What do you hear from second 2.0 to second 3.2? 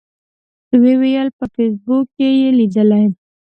کې یې لیدلي.